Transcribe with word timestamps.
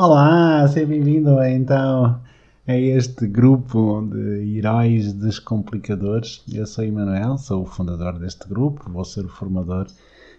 Olá, 0.00 0.68
seja 0.68 0.86
bem-vindo 0.86 1.42
então 1.42 2.20
a 2.68 2.72
este 2.72 3.26
grupo 3.26 4.08
de 4.08 4.56
heróis 4.56 5.12
descomplicadores. 5.12 6.40
Eu 6.52 6.68
sou 6.68 6.84
Emanuel, 6.84 7.36
sou 7.36 7.62
o 7.62 7.66
fundador 7.66 8.16
deste 8.16 8.48
grupo, 8.48 8.88
vou 8.92 9.04
ser 9.04 9.24
o 9.24 9.28
formador 9.28 9.88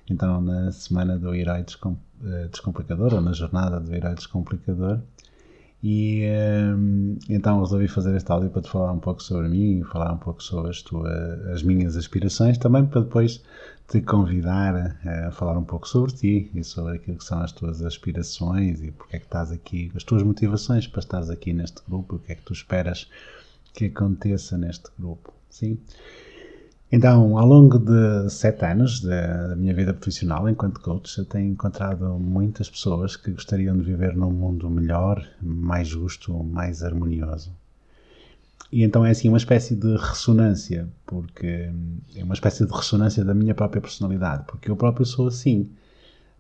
então 0.10 0.40
na 0.40 0.72
semana 0.72 1.20
do 1.20 1.36
Herói 1.36 1.66
eh, 1.66 2.48
Descomplicador, 2.50 3.14
ou 3.14 3.20
na 3.20 3.34
jornada 3.34 3.82
do 3.82 3.94
Herói 3.94 4.16
Descomplicador. 4.16 5.02
E 5.84 6.26
um, 6.78 7.18
então 7.30 7.60
resolvi 7.60 7.90
fazer 7.90 8.16
este 8.16 8.32
áudio 8.32 8.52
para 8.52 8.62
te 8.62 8.70
falar 8.70 8.94
um 8.94 9.00
pouco 9.00 9.22
sobre 9.22 9.50
mim 9.50 9.84
falar 9.84 10.14
um 10.14 10.18
pouco 10.18 10.42
sobre 10.42 10.70
as, 10.70 10.82
tuas, 10.82 11.46
as 11.48 11.64
minhas 11.64 11.98
aspirações, 11.98 12.58
também 12.58 12.86
para 12.86 13.02
depois 13.02 13.44
te 13.90 14.02
convidar 14.02 14.96
a 15.04 15.32
falar 15.32 15.58
um 15.58 15.64
pouco 15.64 15.88
sobre 15.88 16.12
ti 16.14 16.52
e 16.54 16.64
sobre 16.64 16.98
aquilo 16.98 17.18
que 17.18 17.24
são 17.24 17.40
as 17.42 17.52
tuas 17.52 17.82
aspirações 17.82 18.84
e 18.84 18.92
porque 18.92 19.16
é 19.16 19.20
que 19.20 19.26
estás 19.26 19.52
aqui, 19.52 19.92
as 19.96 20.04
tuas 20.04 20.22
motivações 20.22 20.86
para 20.86 21.00
estares 21.00 21.30
aqui 21.30 21.52
neste 21.54 21.82
grupo, 21.88 22.16
o 22.16 22.20
que 22.20 22.32
é 22.32 22.36
que 22.36 22.44
tu 22.44 22.54
esperas 22.54 23.10
que 23.74 23.86
aconteça 23.86 24.58
neste 24.60 24.90
grupo. 24.98 25.34
Sim? 25.50 25.80
Então, 26.92 27.38
ao 27.38 27.46
longo 27.46 27.80
de 27.80 28.30
sete 28.30 28.64
anos 28.66 29.02
da 29.02 29.56
minha 29.56 29.74
vida 29.74 29.94
profissional 29.94 30.48
enquanto 30.48 30.82
coach, 30.82 31.18
eu 31.18 31.26
tenho 31.26 31.52
encontrado 31.52 32.18
muitas 32.20 32.70
pessoas 32.70 33.16
que 33.16 33.32
gostariam 33.32 33.76
de 33.76 33.84
viver 33.84 34.16
num 34.16 34.32
mundo 34.32 34.70
melhor, 34.70 35.24
mais 35.42 35.88
justo, 35.88 36.44
mais 36.44 36.84
harmonioso. 36.84 37.59
E 38.72 38.84
então 38.84 39.04
é 39.06 39.12
assim 39.12 39.30
uma 39.30 39.38
espécie 39.38 39.76
de 39.76 39.96
ressonância, 39.98 40.88
porque 41.06 41.72
é 42.16 42.24
uma 42.24 42.36
espécie 42.36 42.66
de 42.66 42.72
ressonância 42.72 43.26
da 43.26 43.34
minha 43.34 43.56
própria 43.56 43.82
personalidade, 43.82 44.44
porque 44.48 44.70
eu 44.70 44.76
próprio 44.76 45.06
sou 45.06 45.28
assim. 45.28 45.70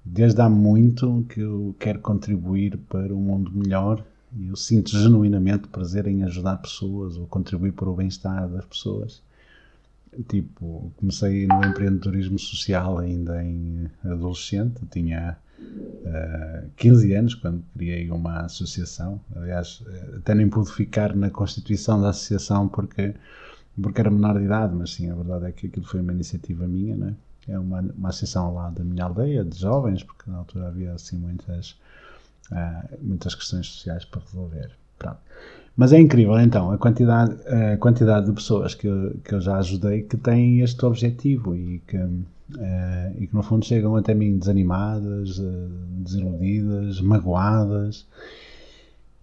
Desde 0.05 0.39
há 0.41 0.49
muito 0.49 1.25
que 1.29 1.41
eu 1.41 1.75
quero 1.79 1.99
contribuir 1.99 2.77
para 2.89 3.13
um 3.13 3.19
mundo 3.19 3.51
melhor 3.53 4.03
e 4.35 4.47
eu 4.47 4.55
sinto 4.55 4.91
genuinamente 4.91 5.67
prazer 5.67 6.07
em 6.07 6.23
ajudar 6.23 6.57
pessoas 6.57 7.17
ou 7.17 7.25
contribuir 7.27 7.73
para 7.73 7.89
o 7.89 7.95
bem-estar 7.95 8.47
das 8.47 8.65
pessoas. 8.65 9.21
Tipo, 10.27 10.91
comecei 10.97 11.45
no 11.45 11.63
empreendedorismo 11.65 12.39
social 12.39 12.97
ainda 12.97 13.43
em 13.43 13.89
adolescente, 14.03 14.81
tinha 14.89 15.37
uh, 15.59 16.07
eh, 16.07 16.63
15 16.75 17.13
anos 17.13 17.35
quando 17.35 17.63
criei 17.77 18.09
uma 18.09 18.41
associação. 18.41 19.21
Aliás, 19.35 19.83
eh, 19.87 20.17
até 20.17 20.33
nem 20.33 20.49
pude 20.49 20.71
ficar 20.71 21.15
na 21.15 21.29
constituição 21.29 22.01
da 22.01 22.09
associação 22.09 22.67
porque, 22.67 23.13
porque 23.81 24.01
era 24.01 24.09
menor 24.09 24.37
de 24.39 24.45
idade, 24.45 24.75
mas 24.75 24.93
sim, 24.93 25.09
a 25.11 25.15
verdade 25.15 25.45
é 25.45 25.51
que 25.51 25.67
aquilo 25.67 25.85
foi 25.85 26.01
uma 26.01 26.11
iniciativa 26.11 26.67
minha, 26.67 26.97
né? 26.97 27.15
É 27.47 27.57
uma, 27.57 27.79
uma 27.81 28.09
associação 28.09 28.53
lá 28.53 28.69
da 28.69 28.83
minha 28.83 29.05
aldeia, 29.05 29.43
de 29.43 29.57
jovens, 29.59 30.03
porque 30.03 30.29
na 30.29 30.37
altura 30.37 30.67
havia 30.67 30.93
assim 30.93 31.17
muitas, 31.17 31.79
uh, 32.51 32.97
muitas 33.01 33.35
questões 33.35 33.67
sociais 33.67 34.05
para 34.05 34.21
resolver. 34.21 34.71
Pronto. 34.97 35.19
Mas 35.79 35.93
é 35.93 35.97
incrível, 35.97 36.37
então, 36.41 36.73
a 36.73 36.77
quantidade, 36.77 37.37
a 37.47 37.77
quantidade 37.77 38.25
de 38.25 38.33
pessoas 38.33 38.75
que 38.75 38.85
eu, 38.85 39.17
que 39.23 39.33
eu 39.33 39.39
já 39.39 39.59
ajudei 39.59 40.01
que 40.01 40.17
têm 40.17 40.59
este 40.59 40.85
objetivo 40.85 41.55
e 41.55 41.81
que, 41.87 41.95
uh, 41.95 42.19
e 43.17 43.25
que, 43.25 43.33
no 43.33 43.41
fundo, 43.41 43.63
chegam 43.63 43.95
até 43.95 44.13
mim 44.13 44.37
desanimadas, 44.37 45.39
uh, 45.39 45.69
desiludidas, 46.03 46.99
magoadas 46.99 48.05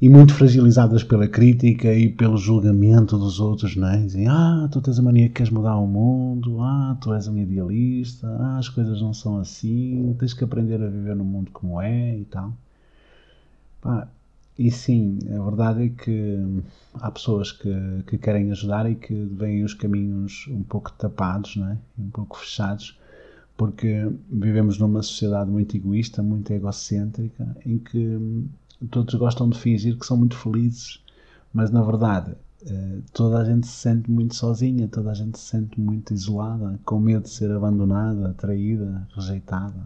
e 0.00 0.08
muito 0.08 0.32
fragilizadas 0.32 1.04
pela 1.04 1.28
crítica 1.28 1.92
e 1.92 2.08
pelo 2.08 2.38
julgamento 2.38 3.18
dos 3.18 3.38
outros, 3.38 3.76
não 3.76 3.88
é? 3.88 3.98
Dizem, 3.98 4.26
ah, 4.26 4.66
tu 4.72 4.80
tens 4.80 4.98
a 4.98 5.02
mania 5.02 5.28
que 5.28 5.34
queres 5.34 5.52
mudar 5.52 5.76
o 5.76 5.86
mundo, 5.86 6.62
ah, 6.62 6.96
tu 7.02 7.12
és 7.12 7.28
um 7.28 7.36
idealista, 7.36 8.28
ah, 8.40 8.56
as 8.56 8.70
coisas 8.70 9.02
não 9.02 9.12
são 9.12 9.36
assim, 9.36 10.16
tens 10.18 10.32
que 10.32 10.42
aprender 10.42 10.82
a 10.82 10.88
viver 10.88 11.16
no 11.16 11.24
mundo 11.24 11.50
como 11.52 11.82
é 11.82 12.16
e 12.16 12.24
tal. 12.24 12.50
Pá, 13.82 14.08
e 14.58 14.70
sim, 14.70 15.18
a 15.28 15.42
verdade 15.42 15.84
é 15.84 15.88
que 15.88 16.62
há 16.94 17.10
pessoas 17.10 17.52
que, 17.52 17.74
que 18.06 18.16
querem 18.16 18.50
ajudar 18.50 18.90
e 18.90 18.94
que 18.94 19.14
veem 19.14 19.62
os 19.64 19.74
caminhos 19.74 20.46
um 20.48 20.62
pouco 20.62 20.90
tapados, 20.92 21.56
não 21.56 21.68
é? 21.68 21.78
um 21.98 22.08
pouco 22.08 22.38
fechados, 22.38 22.98
porque 23.56 24.10
vivemos 24.30 24.78
numa 24.78 25.02
sociedade 25.02 25.50
muito 25.50 25.76
egoísta, 25.76 26.22
muito 26.22 26.50
egocêntrica, 26.52 27.56
em 27.66 27.78
que 27.78 28.48
todos 28.90 29.14
gostam 29.14 29.48
de 29.48 29.58
fingir 29.58 29.98
que 29.98 30.06
são 30.06 30.16
muito 30.16 30.36
felizes, 30.36 31.02
mas 31.52 31.70
na 31.70 31.82
verdade 31.82 32.32
eh, 32.66 32.98
toda 33.12 33.38
a 33.38 33.44
gente 33.44 33.66
se 33.66 33.74
sente 33.74 34.10
muito 34.10 34.34
sozinha, 34.34 34.88
toda 34.88 35.10
a 35.10 35.14
gente 35.14 35.38
se 35.38 35.50
sente 35.50 35.80
muito 35.80 36.14
isolada, 36.14 36.78
com 36.84 36.98
medo 36.98 37.22
de 37.22 37.30
ser 37.30 37.50
abandonada, 37.50 38.34
traída, 38.34 39.06
rejeitada. 39.14 39.84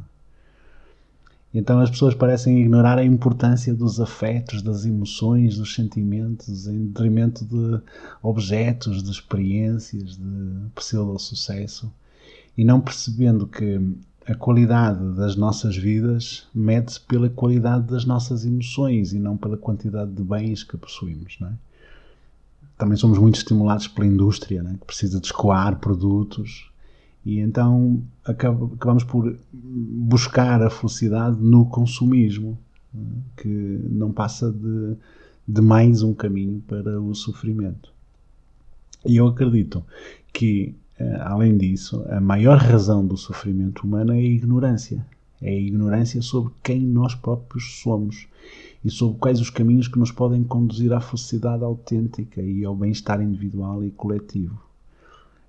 Então 1.53 1.81
as 1.81 1.91
pessoas 1.91 2.15
parecem 2.15 2.61
ignorar 2.61 2.97
a 2.99 3.05
importância 3.05 3.75
dos 3.75 4.01
afetos, 4.01 4.63
das 4.63 4.85
emoções, 4.85 5.57
dos 5.57 5.75
sentimentos, 5.75 6.69
em 6.69 6.87
detrimento 6.87 7.45
de 7.45 7.81
objetos, 8.23 9.03
de 9.03 9.11
experiências, 9.11 10.17
de 10.17 10.71
pseudo-sucesso, 10.77 11.93
e 12.57 12.65
não 12.65 12.81
percebendo 12.81 13.49
que 13.49 13.81
a 14.27 14.35
qualidade 14.35 15.17
das 15.17 15.35
nossas 15.35 15.77
vidas 15.77 16.47
mede-se 16.55 17.01
pela 17.01 17.29
qualidade 17.29 17.89
das 17.89 18.05
nossas 18.05 18.45
emoções 18.45 19.13
e 19.13 19.19
não 19.19 19.37
pela 19.37 19.57
quantidade 19.57 20.13
de 20.13 20.23
bens 20.23 20.63
que 20.63 20.77
possuímos. 20.77 21.37
Não 21.41 21.49
é? 21.49 21.53
Também 22.79 22.97
somos 22.97 23.19
muito 23.19 23.37
estimulados 23.37 23.89
pela 23.89 24.07
indústria, 24.07 24.61
é? 24.61 24.79
que 24.79 24.87
precisa 24.87 25.19
de 25.19 25.27
escoar 25.27 25.81
produtos 25.81 26.71
e 27.25 27.39
então 27.39 28.03
acabamos 28.25 29.05
por 29.05 29.37
buscar 29.53 30.63
a 30.63 30.71
felicidade 30.71 31.37
no 31.41 31.67
consumismo, 31.67 32.59
que 33.37 33.49
não 33.49 34.11
passa 34.11 34.51
de, 34.51 34.97
de 35.47 35.61
mais 35.61 36.03
um 36.03 36.15
caminho 36.15 36.63
para 36.67 37.01
o 37.01 37.15
sofrimento. 37.15 37.93
E 39.07 39.17
eu 39.17 39.27
acredito 39.27 39.85
que, 40.33 40.75
eh, 40.99 41.21
além 41.21 41.57
disso, 41.57 42.05
a 42.09 42.21
maior 42.21 42.59
razão 42.59 43.07
do 43.07 43.17
sofrimento 43.17 43.87
humano 43.87 44.13
é 44.13 44.19
a 44.19 44.23
ignorância. 44.23 45.05
É 45.41 45.51
a 45.51 45.59
ignorância 45.59 46.21
sobre 46.21 46.53
quem 46.63 46.81
nós 46.81 47.15
próprios 47.15 47.81
somos 47.81 48.29
e 48.85 48.91
sobre 48.91 49.19
quais 49.19 49.41
os 49.41 49.51
caminhos 49.51 49.89
que 49.89 49.99
nos 49.99 50.13
podem 50.13 50.43
conduzir 50.43 50.93
à 50.93 51.01
felicidade 51.01 51.65
autêntica 51.65 52.43
e 52.43 52.65
ao 52.65 52.75
bem-estar 52.75 53.23
individual 53.23 53.85
e 53.85 53.91
coletivo. 53.91 54.61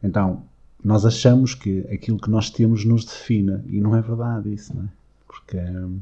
Então, 0.02 0.44
nós 0.84 1.06
achamos 1.06 1.54
que 1.54 1.82
aquilo 1.92 2.18
que 2.20 2.30
nós 2.30 2.50
temos 2.50 2.84
nos 2.86 3.06
define 3.06 3.62
e 3.68 3.80
não 3.80 3.96
é 3.96 4.02
verdade 4.02 4.54
isso, 4.54 4.76
não 4.76 4.84
é? 4.84 4.88
Porque 5.28 5.58
hum, 5.58 6.00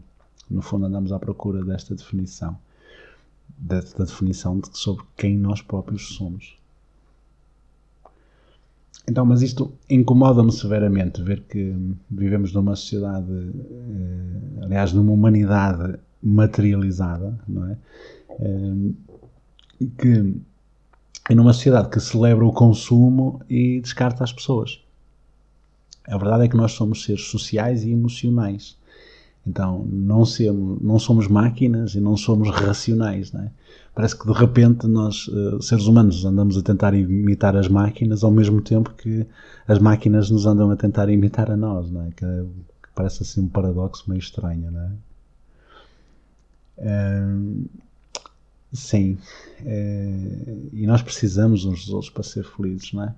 no 0.49 0.61
fundo 0.61 0.85
andamos 0.85 1.11
à 1.11 1.19
procura 1.19 1.63
desta 1.63 1.93
definição, 1.93 2.57
desta 3.57 4.05
definição 4.05 4.59
de, 4.59 4.69
sobre 4.77 5.05
quem 5.15 5.37
nós 5.37 5.61
próprios 5.61 6.15
somos. 6.15 6.57
Então, 9.07 9.25
mas 9.25 9.41
isto 9.41 9.73
incomoda-me 9.89 10.51
severamente 10.51 11.21
ver 11.21 11.41
que 11.41 11.75
vivemos 12.09 12.53
numa 12.53 12.75
sociedade, 12.75 13.31
eh, 13.31 14.63
aliás, 14.65 14.93
numa 14.93 15.11
humanidade 15.11 15.97
materializada, 16.21 17.37
não 17.47 17.67
é? 17.67 17.77
Eh, 18.39 19.85
que 19.97 20.35
e 21.29 21.35
numa 21.35 21.53
sociedade 21.53 21.89
que 21.89 21.99
celebra 21.99 22.45
o 22.45 22.51
consumo 22.51 23.41
e 23.47 23.79
descarta 23.79 24.23
as 24.23 24.33
pessoas. 24.33 24.81
A 26.07 26.17
verdade 26.17 26.45
é 26.45 26.47
que 26.47 26.57
nós 26.57 26.71
somos 26.71 27.03
seres 27.03 27.25
sociais 27.25 27.83
e 27.83 27.91
emocionais. 27.91 28.75
Então, 29.45 29.85
não, 29.85 30.25
somos, 30.25 30.81
não 30.81 30.97
somos 30.99 31.27
máquinas 31.27 31.93
e 31.93 31.99
não 31.99 32.17
somos 32.17 32.49
racionais. 32.49 33.31
Não 33.31 33.41
é? 33.41 33.51
Parece 33.93 34.17
que 34.17 34.25
de 34.25 34.33
repente 34.33 34.87
nós, 34.87 35.29
eh, 35.31 35.61
seres 35.61 35.85
humanos, 35.85 36.25
andamos 36.25 36.57
a 36.57 36.63
tentar 36.63 36.93
imitar 36.95 37.55
as 37.55 37.67
máquinas 37.67 38.23
ao 38.23 38.31
mesmo 38.31 38.61
tempo 38.61 38.91
que 38.95 39.25
as 39.67 39.77
máquinas 39.79 40.29
nos 40.31 40.45
andam 40.47 40.71
a 40.71 40.75
tentar 40.75 41.09
imitar 41.09 41.51
a 41.51 41.57
nós. 41.57 41.91
Não 41.91 42.05
é? 42.05 42.09
Que, 42.11 42.25
parece 42.95 43.23
assim 43.23 43.41
um 43.41 43.47
paradoxo 43.47 44.03
meio 44.07 44.19
estranho. 44.19 44.71
Não 44.71 44.81
é? 44.81 44.91
Sim. 48.71 49.17
É, 49.65 50.57
e 50.73 50.85
nós 50.85 51.01
precisamos 51.01 51.65
uns 51.65 51.85
dos 51.85 51.93
outros 51.93 52.11
para 52.11 52.23
ser 52.23 52.43
felizes, 52.43 52.93
não 52.93 53.03
é? 53.03 53.15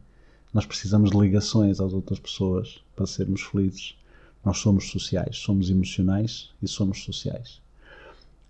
Nós 0.54 0.66
precisamos 0.66 1.12
de 1.12 1.18
ligações 1.18 1.80
às 1.80 1.94
outras 1.94 2.20
pessoas 2.20 2.84
para 2.96 3.06
sermos 3.06 3.42
felizes. 3.42 3.96
Nós 4.44 4.58
somos 4.58 4.90
sociais, 4.90 5.38
somos 5.38 5.70
emocionais 5.70 6.50
e 6.62 6.68
somos 6.68 7.04
sociais. 7.04 7.62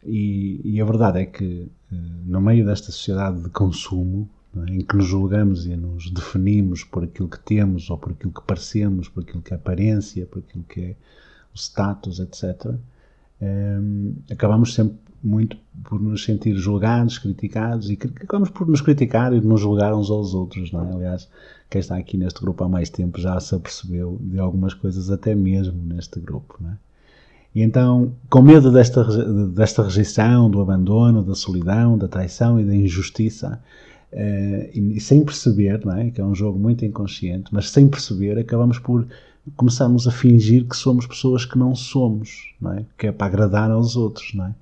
E, 0.03 0.59
e 0.63 0.81
a 0.81 0.86
verdade 0.86 1.19
é 1.19 1.25
que, 1.25 1.68
eh, 1.92 1.95
no 2.25 2.42
meio 2.42 2.65
desta 2.65 2.92
sociedade 2.92 3.42
de 3.42 3.50
consumo, 3.50 4.27
é? 4.57 4.71
em 4.71 4.81
que 4.81 4.95
nos 4.95 5.06
julgamos 5.06 5.65
e 5.65 5.75
nos 5.75 6.09
definimos 6.09 6.83
por 6.83 7.03
aquilo 7.03 7.30
que 7.30 7.39
temos, 7.39 7.89
ou 7.89 7.98
por 7.98 8.13
aquilo 8.13 8.31
que 8.31 8.42
parecemos, 8.42 9.07
por 9.07 9.24
aquilo 9.24 9.42
que 9.42 9.53
é 9.53 9.56
aparência, 9.57 10.25
por 10.25 10.39
aquilo 10.39 10.63
que 10.63 10.81
é 10.81 10.95
o 11.53 11.57
status, 11.57 12.19
etc., 12.19 12.74
um, 13.42 14.15
acabamos 14.30 14.74
sempre 14.74 14.98
muito 15.23 15.57
por 15.83 16.01
nos 16.01 16.23
sentir 16.23 16.56
julgados, 16.56 17.18
criticados 17.18 17.89
e 17.89 17.94
acabamos 17.94 18.50
por 18.50 18.68
nos 18.68 18.81
criticar 18.81 19.33
e 19.33 19.41
nos 19.41 19.62
julgar 19.62 19.94
uns 19.94 20.09
aos 20.09 20.33
outros, 20.33 20.71
não 20.71 20.88
é? 20.88 20.94
Aliás, 20.94 21.29
quem 21.69 21.79
está 21.79 21.97
aqui 21.97 22.18
neste 22.18 22.41
grupo 22.41 22.63
há 22.63 22.69
mais 22.69 22.89
tempo 22.89 23.19
já 23.19 23.39
se 23.39 23.53
apercebeu 23.56 24.18
de 24.19 24.39
algumas 24.39 24.73
coisas 24.73 25.09
até 25.09 25.35
mesmo 25.35 25.79
neste 25.85 26.19
grupo, 26.19 26.57
não 26.59 26.71
é? 26.71 26.77
E 27.53 27.62
então, 27.62 28.13
com 28.29 28.41
medo 28.41 28.71
desta, 28.71 29.03
desta 29.47 29.83
rejeição, 29.83 30.50
do 30.50 30.62
abandono, 30.62 31.21
da 31.21 31.35
solidão, 31.35 31.97
da 31.97 32.07
traição 32.07 32.57
e 32.59 32.63
da 32.63 32.74
injustiça, 32.74 33.62
uh, 34.13 34.69
e, 34.74 34.94
e, 34.95 35.01
sem 35.01 35.24
perceber, 35.24 35.85
não 35.85 35.94
é? 35.94 36.12
que 36.12 36.21
é 36.21 36.24
um 36.24 36.33
jogo 36.33 36.57
muito 36.57 36.85
inconsciente, 36.85 37.53
mas 37.53 37.69
sem 37.69 37.89
perceber, 37.89 38.39
acabamos 38.39 38.79
por 38.79 39.06
começarmos 39.57 40.07
a 40.07 40.12
fingir 40.12 40.65
que 40.65 40.77
somos 40.77 41.06
pessoas 41.06 41.44
que 41.44 41.57
não 41.57 41.75
somos, 41.75 42.53
não 42.62 42.71
é? 42.71 42.85
que 42.97 43.07
é 43.07 43.12
para 43.12 43.27
agradar 43.27 43.69
aos 43.69 43.97
outros. 43.97 44.33
Não 44.33 44.45
é? 44.45 44.56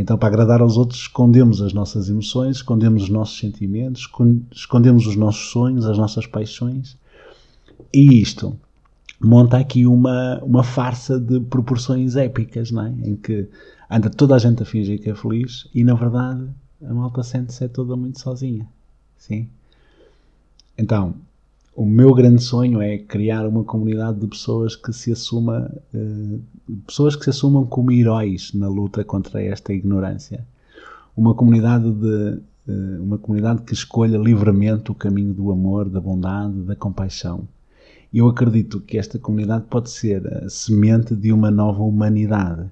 Então, 0.00 0.16
para 0.16 0.28
agradar 0.28 0.60
aos 0.60 0.76
outros, 0.76 1.00
escondemos 1.00 1.60
as 1.60 1.72
nossas 1.72 2.08
emoções, 2.08 2.58
escondemos 2.58 3.02
os 3.02 3.08
nossos 3.08 3.36
sentimentos, 3.36 4.08
escondemos 4.52 5.06
os 5.08 5.16
nossos 5.16 5.50
sonhos, 5.50 5.84
as 5.86 5.98
nossas 5.98 6.24
paixões. 6.24 6.96
E 7.92 8.20
isto 8.20 8.56
monta 9.20 9.58
aqui 9.58 9.86
uma, 9.86 10.38
uma 10.44 10.62
farsa 10.62 11.18
de 11.18 11.40
proporções 11.40 12.14
épicas, 12.14 12.70
não 12.70 12.86
é? 12.86 12.94
Em 13.02 13.16
que 13.16 13.48
anda 13.90 14.08
toda 14.08 14.36
a 14.36 14.38
gente 14.38 14.62
a 14.62 14.66
fingir 14.66 15.02
que 15.02 15.10
é 15.10 15.16
feliz 15.16 15.68
e, 15.74 15.82
na 15.82 15.94
verdade, 15.94 16.48
a 16.80 16.94
malta 16.94 17.24
sente-se 17.24 17.64
é 17.64 17.68
toda 17.68 17.96
muito 17.96 18.20
sozinha. 18.20 18.68
Sim? 19.16 19.48
Então, 20.78 21.16
o 21.78 21.86
meu 21.86 22.12
grande 22.14 22.42
sonho 22.42 22.80
é 22.82 22.98
criar 22.98 23.46
uma 23.46 23.62
comunidade 23.64 24.20
de 24.20 24.26
pessoas 24.26 24.74
que 24.74 24.92
se 24.92 25.12
assuma, 25.12 25.70
uh, 25.94 26.40
pessoas 26.86 27.14
que 27.14 27.24
se 27.24 27.30
assumam 27.30 27.64
como 27.64 27.92
heróis 27.92 28.52
na 28.52 28.68
luta 28.68 29.04
contra 29.04 29.42
esta 29.42 29.72
ignorância. 29.72 30.46
Uma 31.16 31.34
comunidade 31.34 31.90
de 31.90 32.40
uh, 32.68 33.02
uma 33.02 33.18
comunidade 33.18 33.62
que 33.62 33.72
escolha 33.72 34.18
livremente 34.18 34.90
o 34.90 34.94
caminho 34.94 35.32
do 35.32 35.52
amor, 35.52 35.88
da 35.88 36.00
bondade, 36.00 36.62
da 36.62 36.74
compaixão 36.74 37.46
eu 38.12 38.26
acredito 38.26 38.80
que 38.80 38.96
esta 38.96 39.18
comunidade 39.18 39.66
pode 39.68 39.90
ser 39.90 40.26
a 40.26 40.48
semente 40.48 41.14
de 41.14 41.30
uma 41.30 41.50
nova 41.50 41.82
humanidade. 41.82 42.66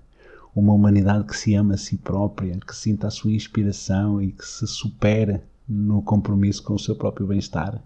Uma 0.54 0.72
humanidade 0.72 1.24
que 1.24 1.36
se 1.36 1.54
ama 1.54 1.74
a 1.74 1.76
si 1.76 1.98
própria, 1.98 2.58
que 2.66 2.74
sinta 2.74 3.08
a 3.08 3.10
sua 3.10 3.32
inspiração 3.32 4.22
e 4.22 4.32
que 4.32 4.46
se 4.46 4.66
supera 4.66 5.42
no 5.68 6.00
compromisso 6.00 6.62
com 6.62 6.74
o 6.74 6.78
seu 6.78 6.96
próprio 6.96 7.26
bem-estar. 7.26 7.78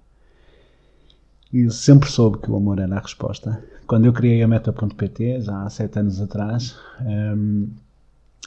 E 1.52 1.68
sempre 1.70 2.08
soube 2.08 2.38
que 2.38 2.50
o 2.50 2.56
amor 2.56 2.78
era 2.78 2.96
a 2.96 3.00
resposta. 3.00 3.62
Quando 3.86 4.04
eu 4.04 4.12
criei 4.12 4.40
a 4.40 4.46
Meta.pt, 4.46 5.40
já 5.40 5.62
há 5.62 5.70
sete 5.70 5.98
anos 5.98 6.20
atrás, 6.20 6.76
hum, 7.00 7.68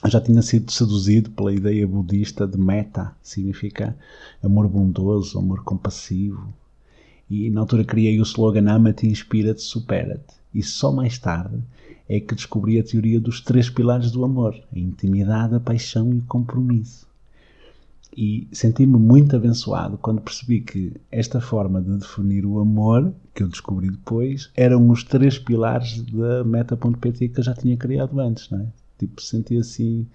já 0.08 0.22
tinha 0.22 0.42
sido 0.42 0.72
seduzido 0.72 1.30
pela 1.32 1.54
ideia 1.54 1.86
budista 1.86 2.48
de 2.48 2.58
meta, 2.58 3.14
significa 3.22 3.96
amor 4.42 4.70
bondoso, 4.70 5.38
amor 5.38 5.64
compassivo, 5.64 6.54
e 7.30 7.50
na 7.50 7.62
altura 7.62 7.84
criei 7.84 8.20
o 8.20 8.24
slogan 8.24 8.70
Ama-te, 8.70 9.08
inspira-te, 9.08 9.62
supera-te. 9.62 10.36
E 10.54 10.62
só 10.62 10.92
mais 10.92 11.18
tarde 11.18 11.58
é 12.08 12.20
que 12.20 12.36
descobri 12.36 12.80
a 12.80 12.84
teoria 12.84 13.20
dos 13.20 13.42
três 13.42 13.70
pilares 13.70 14.12
do 14.12 14.24
amor: 14.24 14.56
a 14.72 14.80
intimidade, 14.80 15.56
a 15.56 15.60
paixão 15.60 16.14
e 16.14 16.20
o 16.20 16.26
compromisso. 16.26 17.08
E 18.16 18.48
senti-me 18.52 18.98
muito 18.98 19.36
abençoado 19.36 19.98
quando 19.98 20.22
percebi 20.22 20.62
que 20.62 20.94
esta 21.12 21.42
forma 21.42 21.82
de 21.82 21.98
definir 21.98 22.46
o 22.46 22.60
amor, 22.60 23.14
que 23.34 23.42
eu 23.42 23.48
descobri 23.48 23.90
depois, 23.90 24.52
eram 24.56 24.90
os 24.90 25.04
três 25.04 25.40
pilares 25.40 26.02
da 26.04 26.44
meta.pt 26.44 27.30
que 27.30 27.40
eu 27.40 27.44
já 27.44 27.54
tinha 27.54 27.76
criado 27.76 28.20
antes, 28.20 28.50
não 28.50 28.60
é? 28.62 28.68
Tipo, 29.00 29.22
senti 29.22 29.58
assim, 29.58 30.08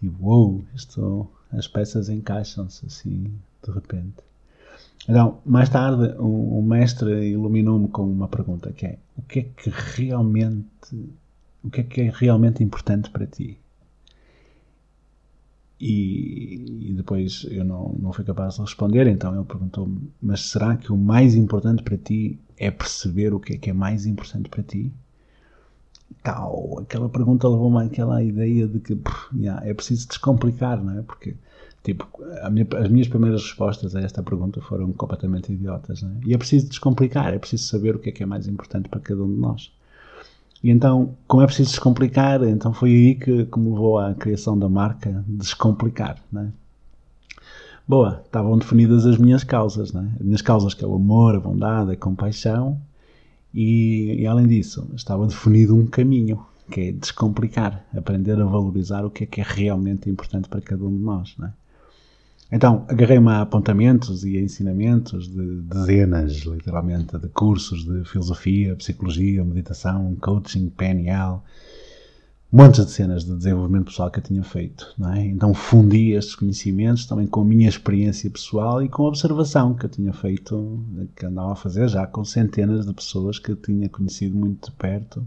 tipo, 0.00 0.16
wow, 0.20 0.64
isto, 0.74 1.28
as 1.52 1.68
peças 1.68 2.08
encaixam-se 2.08 2.84
assim, 2.86 3.32
de 3.64 3.70
repente. 3.70 4.26
Então, 5.08 5.38
mais 5.44 5.68
tarde, 5.68 6.14
o, 6.18 6.58
o 6.58 6.62
mestre 6.62 7.30
iluminou-me 7.30 7.88
com 7.88 8.02
uma 8.02 8.26
pergunta 8.28 8.72
que 8.72 8.86
é: 8.86 8.98
o 9.16 9.22
que 9.22 9.40
é 9.40 9.42
que 9.44 9.70
realmente, 9.70 10.66
o 11.62 11.70
que 11.70 11.80
é 11.80 11.84
que 11.84 12.00
é 12.00 12.12
realmente 12.12 12.64
importante 12.64 13.10
para 13.10 13.26
ti? 13.26 13.58
E, 15.78 16.90
e 16.90 16.94
depois 16.94 17.46
eu 17.50 17.64
não, 17.64 17.94
não 17.98 18.12
fui 18.12 18.24
capaz 18.24 18.54
de 18.54 18.62
responder, 18.62 19.06
então 19.06 19.34
ele 19.34 19.44
perguntou-me: 19.44 20.10
mas 20.22 20.40
será 20.40 20.76
que 20.76 20.92
o 20.92 20.96
mais 20.96 21.34
importante 21.34 21.82
para 21.82 21.98
ti 21.98 22.38
é 22.56 22.70
perceber 22.70 23.34
o 23.34 23.40
que 23.40 23.54
é 23.54 23.58
que 23.58 23.70
é 23.70 23.72
mais 23.72 24.06
importante 24.06 24.48
para 24.48 24.62
ti? 24.62 24.92
Tal, 26.22 26.80
aquela 26.80 27.08
pergunta 27.08 27.48
levou-me 27.48 27.84
àquela 27.84 28.22
ideia 28.22 28.66
de 28.66 28.80
que 28.80 28.94
pff, 28.94 29.36
yeah, 29.36 29.64
é 29.66 29.74
preciso 29.74 30.08
descomplicar, 30.08 30.82
não 30.82 30.98
é? 30.98 31.02
Porque 31.02 31.36
Tipo, 31.86 32.04
minha, 32.50 32.66
as 32.78 32.88
minhas 32.88 33.06
primeiras 33.06 33.42
respostas 33.44 33.94
a 33.94 34.00
esta 34.00 34.20
pergunta 34.20 34.60
foram 34.60 34.92
completamente 34.92 35.52
idiotas. 35.52 36.02
Né? 36.02 36.18
E 36.26 36.34
é 36.34 36.36
preciso 36.36 36.68
descomplicar, 36.68 37.32
é 37.32 37.38
preciso 37.38 37.62
saber 37.62 37.94
o 37.94 38.00
que 38.00 38.08
é 38.08 38.12
que 38.12 38.24
é 38.24 38.26
mais 38.26 38.48
importante 38.48 38.88
para 38.88 38.98
cada 38.98 39.22
um 39.22 39.32
de 39.32 39.40
nós. 39.40 39.72
E 40.62 40.70
então, 40.70 41.14
como 41.26 41.42
é 41.42 41.46
preciso 41.46 41.70
descomplicar, 41.70 42.42
então 42.44 42.72
foi 42.72 42.90
aí 42.90 43.14
que, 43.14 43.44
que 43.44 43.58
me 43.58 43.70
levou 43.70 43.98
à 43.98 44.14
criação 44.14 44.58
da 44.58 44.68
marca 44.68 45.24
Descomplicar. 45.28 46.16
Né? 46.32 46.50
Boa, 47.86 48.22
estavam 48.24 48.58
definidas 48.58 49.06
as 49.06 49.18
minhas 49.18 49.44
causas. 49.44 49.92
Né? 49.92 50.10
As 50.18 50.24
minhas 50.24 50.42
causas 50.42 50.74
que 50.74 50.84
é 50.84 50.86
o 50.88 50.94
amor, 50.94 51.36
a 51.36 51.40
bondade, 51.40 51.92
a 51.92 51.96
compaixão. 51.96 52.80
E, 53.54 54.16
e 54.18 54.26
além 54.26 54.46
disso, 54.46 54.90
estava 54.94 55.26
definido 55.26 55.76
um 55.76 55.86
caminho, 55.86 56.44
que 56.70 56.80
é 56.80 56.92
descomplicar, 56.92 57.84
aprender 57.96 58.40
a 58.40 58.44
valorizar 58.44 59.04
o 59.04 59.10
que 59.10 59.24
é 59.24 59.26
que 59.26 59.40
é 59.40 59.44
realmente 59.46 60.10
importante 60.10 60.48
para 60.48 60.60
cada 60.60 60.84
um 60.84 60.90
de 60.90 61.02
nós. 61.02 61.34
Né? 61.38 61.52
Então, 62.50 62.84
agarrei-me 62.88 63.28
a 63.28 63.40
apontamentos 63.40 64.24
e 64.24 64.36
a 64.36 64.40
ensinamentos 64.40 65.26
de 65.28 65.62
dezenas, 65.62 66.32
literalmente, 66.32 67.18
de 67.18 67.28
cursos 67.28 67.84
de 67.84 68.04
filosofia, 68.04 68.76
psicologia, 68.76 69.44
meditação, 69.44 70.16
coaching, 70.20 70.68
PNL, 70.68 71.40
montes 72.52 72.86
de 72.86 72.92
cenas 72.92 73.24
de 73.24 73.34
desenvolvimento 73.34 73.86
pessoal 73.86 74.12
que 74.12 74.20
eu 74.20 74.22
tinha 74.22 74.44
feito. 74.44 74.94
É? 75.12 75.24
Então, 75.24 75.52
fundi 75.52 76.12
estes 76.12 76.36
conhecimentos 76.36 77.04
também 77.04 77.26
com 77.26 77.40
a 77.40 77.44
minha 77.44 77.68
experiência 77.68 78.30
pessoal 78.30 78.80
e 78.80 78.88
com 78.88 79.04
a 79.04 79.08
observação 79.08 79.74
que 79.74 79.86
eu 79.86 79.90
tinha 79.90 80.12
feito, 80.12 80.80
que 81.16 81.26
andava 81.26 81.52
a 81.52 81.56
fazer 81.56 81.88
já 81.88 82.06
com 82.06 82.24
centenas 82.24 82.86
de 82.86 82.92
pessoas 82.94 83.40
que 83.40 83.50
eu 83.50 83.56
tinha 83.56 83.88
conhecido 83.88 84.36
muito 84.36 84.70
de 84.70 84.76
perto 84.76 85.26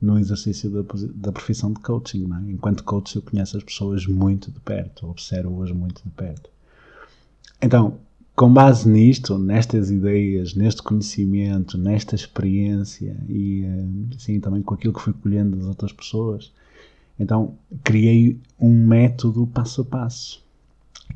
no 0.00 0.18
exercício 0.18 0.70
da, 0.70 0.82
da 1.14 1.32
profissão 1.32 1.72
de 1.72 1.80
coaching. 1.80 2.28
É? 2.32 2.50
Enquanto 2.52 2.84
coach, 2.84 3.16
eu 3.16 3.22
conheço 3.22 3.56
as 3.56 3.62
pessoas 3.62 4.06
muito 4.06 4.50
de 4.50 4.60
perto, 4.60 5.08
observo-as 5.08 5.70
muito 5.72 6.02
de 6.02 6.10
perto. 6.10 6.50
Então, 7.60 7.98
com 8.36 8.52
base 8.52 8.88
nisto, 8.88 9.36
nestas 9.36 9.90
ideias, 9.90 10.54
neste 10.54 10.80
conhecimento, 10.80 11.76
nesta 11.76 12.14
experiência 12.14 13.16
e 13.28 13.64
assim 14.14 14.38
também 14.38 14.62
com 14.62 14.74
aquilo 14.74 14.94
que 14.94 15.00
fui 15.00 15.12
colhendo 15.12 15.56
das 15.56 15.66
outras 15.66 15.92
pessoas, 15.92 16.52
então 17.18 17.54
criei 17.82 18.38
um 18.60 18.72
método 18.86 19.44
passo 19.48 19.80
a 19.80 19.84
passo 19.84 20.46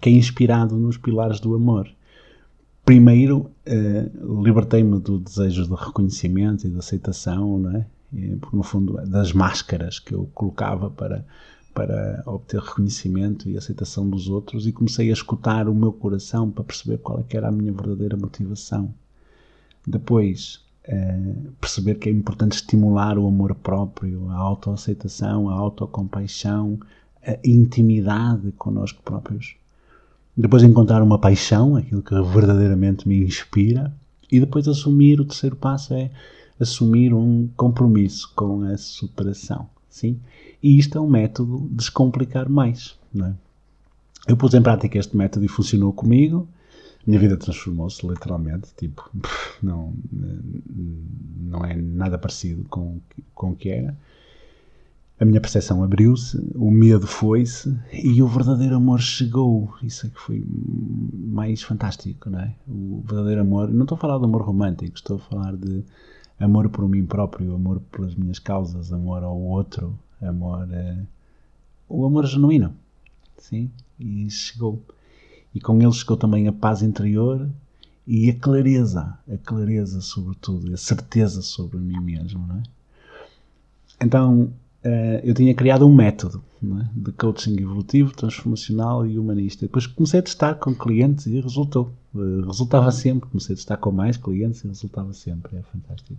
que 0.01 0.09
é 0.09 0.13
inspirado 0.13 0.77
nos 0.77 0.97
pilares 0.97 1.39
do 1.39 1.55
amor. 1.55 1.89
Primeiro, 2.85 3.51
eh, 3.65 4.11
libertei-me 4.43 4.99
do 4.99 5.19
desejo 5.19 5.65
de 5.65 5.75
reconhecimento 5.75 6.67
e 6.67 6.71
de 6.71 6.79
aceitação, 6.79 7.59
não 7.59 7.77
é? 7.77 7.87
Porque 8.41 8.57
no 8.57 8.63
fundo 8.63 8.95
das 9.07 9.33
máscaras 9.33 9.99
que 9.99 10.15
eu 10.15 10.29
colocava 10.35 10.91
para 10.91 11.25
para 11.75 12.23
obter 12.27 12.61
reconhecimento 12.61 13.49
e 13.49 13.57
aceitação 13.57 14.09
dos 14.09 14.29
outros 14.29 14.67
e 14.67 14.73
comecei 14.73 15.09
a 15.09 15.13
escutar 15.13 15.69
o 15.69 15.75
meu 15.75 15.93
coração 15.93 16.51
para 16.51 16.65
perceber 16.65 16.99
qual 16.99 17.21
é 17.21 17.37
era 17.37 17.49
a 17.49 17.53
minha 17.53 17.73
verdadeira 17.73 18.17
motivação. 18.17 18.93
Depois, 19.87 20.61
perceber 21.61 21.95
que 21.97 22.09
é 22.09 22.13
importante 22.13 22.53
estimular 22.53 23.19
o 23.19 23.27
amor 23.27 23.55
próprio, 23.55 24.29
a 24.31 24.37
autoaceitação, 24.37 25.49
a 25.49 25.55
autocompaixão, 25.55 26.79
a 27.27 27.39
intimidade 27.45 28.53
connosco 28.53 29.03
próprios. 29.03 29.55
Depois 30.37 30.63
encontrar 30.63 31.03
uma 31.03 31.19
paixão, 31.19 31.77
aquilo 31.77 32.03
que 32.03 32.15
verdadeiramente 32.15 33.07
me 33.07 33.23
inspira, 33.23 33.93
e 34.31 34.41
depois 34.41 34.67
assumir, 34.67 35.21
o 35.21 35.25
terceiro 35.25 35.57
passo 35.57 35.95
é 35.95 36.11
assumir 36.63 37.13
um 37.13 37.49
compromisso 37.57 38.33
com 38.35 38.63
a 38.63 38.77
superação. 38.77 39.69
Sim? 39.89 40.19
E 40.63 40.79
isto 40.79 40.97
é 40.97 41.01
um 41.01 41.09
método 41.09 41.67
de 41.69 41.75
descomplicar 41.77 42.49
mais. 42.49 42.97
Não 43.13 43.27
é? 43.27 43.35
Eu 44.27 44.37
pus 44.37 44.55
em 44.55 44.63
prática 44.63 44.99
este 44.99 45.17
método 45.17 45.45
e 45.45 45.49
funcionou 45.49 45.93
comigo. 45.93 46.49
Minha 47.07 47.19
vida 47.19 47.37
transformou-se 47.37 48.07
literalmente. 48.07 48.69
Tipo, 48.77 49.11
não, 49.63 49.93
não 51.41 51.65
é 51.65 51.75
nada 51.75 52.17
parecido 52.17 52.65
com, 52.71 53.01
com 53.35 53.51
o 53.51 53.57
que 53.57 53.69
era. 53.69 53.97
A 55.21 55.25
minha 55.25 55.41
percepção 55.41 55.85
abriu-se, 55.85 56.37
o 56.55 56.69
medo 56.71 57.07
foi-se 57.07 57.79
e 57.93 58.21
o 58.23 58.27
verdadeiro 58.27 58.77
amor 58.77 59.01
chegou. 59.01 59.73
Isso 59.83 60.07
é 60.07 60.11
que 60.11 60.19
foi 60.19 60.45
mais 60.49 61.63
fantástico, 61.63 62.29
não 62.31 62.41
é? 62.41 62.55
O 62.67 63.03
verdadeiro 63.07 63.43
amor. 63.43 63.69
Não 63.69 63.83
estou 63.83 63.97
a 63.97 64.01
falar 64.01 64.19
de 64.19 64.25
amor 64.25 64.43
romântico, 64.43 64.97
estou 64.97 65.17
a 65.17 65.21
falar 65.21 65.57
de 65.57 65.85
amor 66.39 66.69
por 66.69 66.89
mim 66.89 67.05
próprio, 67.07 67.55
amor 67.55 67.81
pelas 67.93 68.15
minhas 68.15 68.39
causas, 68.39 68.93
amor 68.93 69.23
ao 69.23 69.39
outro, 69.39 69.99
amor. 70.21 70.69
Uh, 70.69 71.07
o 71.89 72.07
amor 72.07 72.27
genuíno. 72.27 72.75
Sim? 73.39 73.71
E 73.99 74.31
chegou. 74.31 74.83
E 75.55 75.61
com 75.61 75.81
ele 75.81 75.93
chegou 75.93 76.17
também 76.17 76.49
a 76.49 76.53
paz 76.53 76.83
interior 76.83 77.49
e 78.07 78.31
a 78.31 78.35
clareza. 78.35 79.19
A 79.31 79.37
clareza, 79.37 80.01
sobretudo, 80.01 80.73
a 80.73 80.77
certeza 80.77 81.43
sobre 81.43 81.79
mim 81.79 82.01
mesmo, 82.01 82.47
não 82.47 82.57
é? 82.57 82.63
Então, 84.01 84.53
eu 85.23 85.33
tinha 85.35 85.55
criado 85.55 85.87
um 85.87 85.95
método 85.95 86.43
é? 86.63 86.89
de 86.95 87.13
coaching 87.13 87.61
evolutivo, 87.61 88.15
transformacional 88.15 89.05
e 89.07 89.19
humanista. 89.19 89.67
Depois 89.67 89.87
comecei 89.87 90.21
a 90.21 90.23
testar 90.23 90.55
com 90.55 90.75
clientes 90.75 91.27
e 91.27 91.41
resultou. 91.41 91.93
Uh, 92.15 92.47
resultava 92.47 92.91
sempre. 92.93 93.29
Comecei 93.29 93.55
a 93.55 93.57
testar 93.57 93.77
com 93.79 93.91
mais 93.91 94.17
clientes 94.17 94.63
e 94.65 94.69
resultava 94.69 95.13
sempre. 95.13 95.57
É 95.57 95.63
fantástico. 95.63 96.17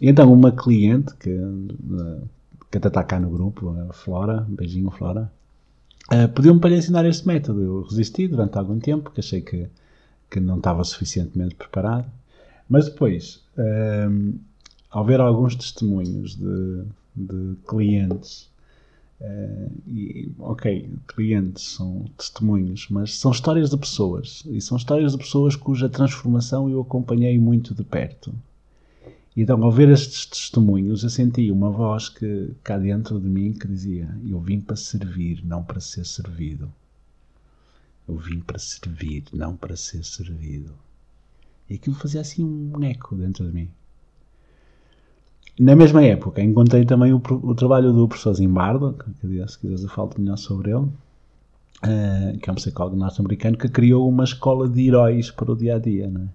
E 0.00 0.08
então, 0.08 0.32
uma 0.32 0.52
cliente 0.52 1.14
que, 1.16 1.30
uh, 1.30 2.28
que 2.70 2.78
até 2.78 2.88
está 2.88 3.02
cá 3.02 3.18
no 3.18 3.30
grupo, 3.30 3.74
a 3.88 3.92
Flora, 3.92 4.46
um 4.48 4.54
beijinho, 4.54 4.90
Flora, 4.90 5.32
pediu-me 6.34 6.60
para 6.60 6.70
lhe 6.70 6.76
ensinar 6.76 7.04
este 7.04 7.26
método. 7.26 7.62
Eu 7.62 7.82
resisti 7.82 8.28
durante 8.28 8.56
algum 8.56 8.78
tempo, 8.78 9.04
porque 9.04 9.20
achei 9.20 9.40
que, 9.40 9.68
que 10.30 10.38
não 10.38 10.58
estava 10.58 10.84
suficientemente 10.84 11.56
preparado. 11.56 12.06
Mas 12.68 12.84
depois, 12.84 13.42
ao 14.90 15.04
ver 15.04 15.20
alguns 15.20 15.56
testemunhos 15.56 16.36
de, 16.36 16.84
de 17.16 17.56
clientes. 17.66 18.50
Uh, 19.20 19.72
e, 19.86 20.30
ok, 20.38 20.90
clientes 21.08 21.62
são 21.62 22.04
testemunhos, 22.18 22.88
mas 22.90 23.14
são 23.14 23.30
histórias 23.30 23.70
de 23.70 23.76
pessoas. 23.76 24.44
E 24.46 24.60
são 24.60 24.76
histórias 24.76 25.12
de 25.12 25.18
pessoas 25.18 25.56
cuja 25.56 25.88
transformação 25.88 26.68
eu 26.68 26.80
acompanhei 26.80 27.38
muito 27.38 27.74
de 27.74 27.82
perto. 27.82 28.34
E 29.36 29.42
então, 29.42 29.62
ao 29.62 29.70
ver 29.70 29.90
estes 29.90 30.24
testemunhos, 30.24 31.02
eu 31.02 31.10
senti 31.10 31.50
uma 31.50 31.70
voz 31.70 32.08
que 32.08 32.54
cá 32.62 32.78
dentro 32.78 33.20
de 33.20 33.28
mim 33.28 33.52
que 33.52 33.68
dizia: 33.68 34.08
Eu 34.26 34.40
vim 34.40 34.60
para 34.60 34.76
servir, 34.76 35.44
não 35.44 35.62
para 35.62 35.78
ser 35.78 36.06
servido. 36.06 36.72
Eu 38.08 38.16
vim 38.16 38.40
para 38.40 38.58
servir, 38.58 39.24
não 39.32 39.54
para 39.54 39.76
ser 39.76 40.04
servido. 40.04 40.72
E 41.68 41.74
aquilo 41.74 41.96
fazia 41.96 42.20
assim 42.20 42.44
um 42.44 42.82
eco 42.82 43.14
dentro 43.14 43.46
de 43.46 43.52
mim. 43.52 43.68
Na 45.58 45.74
mesma 45.74 46.04
época, 46.04 46.42
encontrei 46.42 46.84
também 46.84 47.14
o, 47.14 47.22
o 47.42 47.54
trabalho 47.54 47.92
do 47.92 48.06
professor 48.06 48.34
Zimbardo, 48.34 48.92
que 48.92 49.10
se 49.48 49.58
quiseres 49.58 49.82
eu 49.82 49.88
falo 49.88 50.10
melhor 50.18 50.36
sobre 50.36 50.70
ele, 50.70 50.80
uh, 50.80 52.38
que 52.40 52.50
é 52.50 52.52
um 52.52 52.56
psicólogo 52.56 52.96
norte-americano, 52.96 53.56
que 53.56 53.68
criou 53.68 54.06
uma 54.06 54.24
escola 54.24 54.68
de 54.68 54.86
heróis 54.86 55.30
para 55.30 55.50
o 55.50 55.56
dia 55.56 55.76
a 55.76 55.78
dia. 55.78 56.08
Né? 56.08 56.28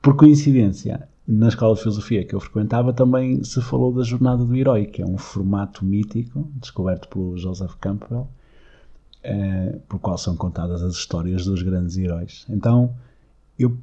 Por 0.00 0.16
coincidência, 0.16 1.06
na 1.28 1.48
escola 1.48 1.74
de 1.74 1.82
filosofia 1.82 2.24
que 2.24 2.34
eu 2.34 2.40
frequentava 2.40 2.94
também 2.94 3.44
se 3.44 3.60
falou 3.60 3.92
da 3.92 4.02
Jornada 4.02 4.42
do 4.42 4.56
Herói, 4.56 4.86
que 4.86 5.02
é 5.02 5.06
um 5.06 5.18
formato 5.18 5.84
mítico 5.84 6.48
descoberto 6.54 7.08
pelo 7.08 7.36
Joseph 7.36 7.74
Campbell, 7.78 8.26
uh, 9.22 9.80
por 9.86 9.98
qual 9.98 10.16
são 10.16 10.34
contadas 10.34 10.82
as 10.82 10.94
histórias 10.94 11.44
dos 11.44 11.62
grandes 11.62 11.98
heróis. 11.98 12.46
Então, 12.48 12.94
eu 13.58 13.76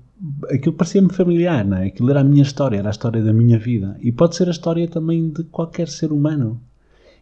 aquilo 0.50 0.76
parecia-me 0.76 1.12
familiar, 1.12 1.66
não 1.66 1.78
é? 1.78 1.88
Aquilo 1.88 2.10
era 2.12 2.22
a 2.22 2.24
minha 2.24 2.44
história, 2.44 2.78
era 2.78 2.90
a 2.90 2.92
história 2.92 3.24
da 3.24 3.34
minha 3.34 3.58
vida. 3.58 3.98
E 4.00 4.12
pode 4.12 4.36
ser 4.36 4.48
a 4.48 4.52
história 4.52 4.88
também 4.88 5.30
de 5.30 5.44
qualquer 5.46 5.88
ser 5.88 6.12
humano. 6.12 6.62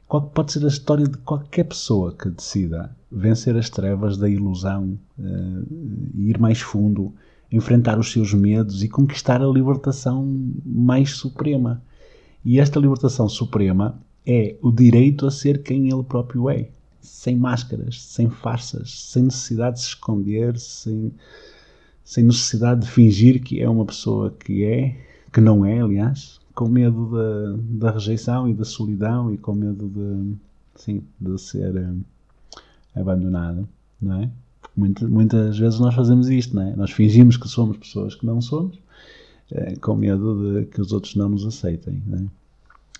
Pode 0.08 0.52
ser 0.52 0.66
a 0.66 0.68
história 0.68 1.08
de 1.08 1.18
qualquer 1.20 1.66
pessoa 1.66 2.14
que 2.16 2.30
decida 2.30 2.96
vencer 3.12 3.56
as 3.56 3.70
trevas 3.70 4.18
da 4.18 4.28
ilusão, 4.28 4.98
uh, 5.18 5.68
ir 6.16 6.40
mais 6.40 6.62
fundo, 6.62 7.14
enfrentar 7.52 8.00
os 8.00 8.12
seus 8.12 8.34
medos 8.34 8.84
e 8.84 8.90
conquistar 8.90 9.42
a 9.42 9.48
libertação 9.48 10.26
mais 10.66 11.12
suprema. 11.12 11.82
E 12.44 12.60
esta 12.60 12.80
libertação 12.80 13.30
suprema 13.30 14.00
é 14.26 14.56
o 14.62 14.72
direito 14.72 15.26
a 15.28 15.32
ser 15.32 15.62
quem 15.62 15.92
ele 15.92 16.04
próprio 16.04 16.50
é, 16.50 16.70
sem 17.02 17.36
máscaras, 17.36 18.02
sem 18.02 18.30
farsas, 18.30 19.12
sem 19.12 19.24
necessidade 19.24 19.78
de 19.78 19.82
se 19.84 19.88
esconder, 19.90 20.58
sem 20.58 21.12
sem 22.10 22.24
necessidade 22.24 22.82
de 22.82 22.90
fingir 22.90 23.40
que 23.40 23.62
é 23.62 23.70
uma 23.70 23.86
pessoa 23.86 24.32
que 24.32 24.64
é, 24.64 24.98
que 25.32 25.40
não 25.40 25.64
é, 25.64 25.80
aliás, 25.80 26.40
com 26.56 26.68
medo 26.68 27.12
da, 27.12 27.88
da 27.88 27.92
rejeição 27.92 28.50
e 28.50 28.54
da 28.56 28.66
solidão 28.66 29.32
e 29.32 29.38
com 29.38 29.54
medo 29.54 29.88
de, 29.88 30.34
sim, 30.74 31.04
de 31.22 31.40
ser 31.40 31.72
um, 31.78 32.02
abandonado, 32.96 33.70
não 34.02 34.24
é? 34.24 34.30
Muitas, 34.76 35.60
vezes 35.60 35.80
nós 35.80 35.94
fazemos 35.94 36.30
isto, 36.30 36.56
não 36.56 36.64
é? 36.64 36.76
Nós 36.76 36.90
fingimos 36.90 37.38
que 37.38 37.48
somos 37.48 37.78
pessoas 37.78 38.16
que 38.16 38.26
não 38.26 38.42
somos, 38.42 38.80
é, 39.52 39.76
com 39.76 39.96
medo 39.96 40.62
de 40.62 40.66
que 40.66 40.82
os 40.82 40.92
outros 40.92 41.14
não 41.14 41.30
nos 41.30 41.46
aceitem, 41.46 42.02
não 42.08 42.18
é? 42.18 42.24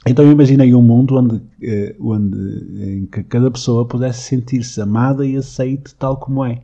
Então 0.06 0.24
eu 0.24 0.32
imaginei 0.32 0.76
um 0.76 0.84
mundo 0.84 1.16
onde, 1.16 1.42
eh, 1.64 1.96
onde 2.00 2.38
em 2.80 3.06
que 3.08 3.24
cada 3.24 3.50
pessoa 3.50 3.86
pudesse 3.86 4.22
sentir-se 4.22 4.80
amada 4.80 5.26
e 5.26 5.36
aceite 5.36 5.96
tal 5.96 6.16
como 6.16 6.46
é 6.46 6.62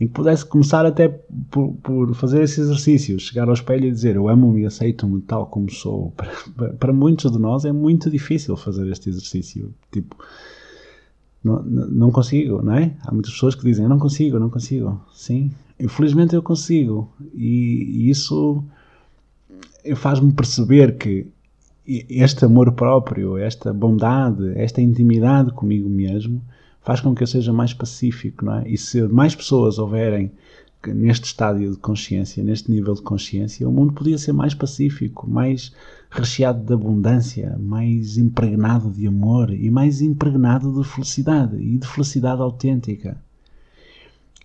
em 0.00 0.06
que 0.06 0.12
pudesse 0.12 0.44
começar 0.44 0.86
até 0.86 1.08
por, 1.50 1.72
por, 1.82 2.14
fazer 2.14 2.42
esse 2.42 2.60
exercício, 2.60 3.18
chegar 3.20 3.48
ao 3.48 3.54
espelho 3.54 3.86
e 3.86 3.90
dizer 3.90 4.16
eu 4.16 4.28
amo-me 4.28 4.62
e 4.62 4.66
aceito-me 4.66 5.20
tal 5.22 5.46
como 5.46 5.70
sou. 5.70 6.12
Para, 6.56 6.72
para, 6.74 6.92
muitos 6.92 7.30
de 7.30 7.38
nós 7.38 7.64
é 7.64 7.72
muito 7.72 8.10
difícil 8.10 8.56
fazer 8.56 8.86
este 8.90 9.08
exercício. 9.08 9.72
Tipo, 9.90 10.16
não, 11.42 11.62
não 11.62 12.10
consigo, 12.10 12.62
não 12.62 12.74
é? 12.74 12.94
Há 13.02 13.12
muitas 13.12 13.32
pessoas 13.32 13.54
que 13.54 13.64
dizem 13.64 13.84
eu 13.84 13.88
não 13.88 13.98
consigo, 13.98 14.38
não 14.38 14.50
consigo. 14.50 15.00
Sim, 15.12 15.50
infelizmente 15.78 16.34
eu 16.34 16.42
consigo. 16.42 17.12
E, 17.34 18.06
e 18.06 18.10
isso 18.10 18.64
faz-me 19.96 20.32
perceber 20.32 20.96
que 20.96 21.26
este 21.86 22.44
amor 22.44 22.72
próprio, 22.72 23.36
esta 23.36 23.72
bondade, 23.72 24.52
esta 24.56 24.80
intimidade 24.80 25.50
comigo 25.52 25.88
mesmo 25.88 26.42
faz 26.82 27.00
com 27.00 27.14
que 27.14 27.22
eu 27.22 27.26
seja 27.26 27.52
mais 27.52 27.72
pacífico, 27.72 28.44
não 28.44 28.56
é? 28.56 28.68
E 28.68 28.78
se 28.78 29.02
mais 29.02 29.34
pessoas 29.34 29.78
houverem 29.78 30.30
neste 30.86 31.24
estádio 31.24 31.72
de 31.72 31.76
consciência, 31.76 32.42
neste 32.42 32.70
nível 32.70 32.94
de 32.94 33.02
consciência, 33.02 33.68
o 33.68 33.72
mundo 33.72 33.92
podia 33.92 34.16
ser 34.16 34.32
mais 34.32 34.54
pacífico, 34.54 35.28
mais 35.28 35.72
recheado 36.10 36.64
de 36.64 36.72
abundância, 36.72 37.56
mais 37.60 38.16
impregnado 38.16 38.90
de 38.90 39.06
amor 39.06 39.50
e 39.52 39.70
mais 39.70 40.00
impregnado 40.00 40.72
de 40.72 40.88
felicidade 40.88 41.56
e 41.56 41.76
de 41.76 41.86
felicidade 41.86 42.40
autêntica. 42.40 43.16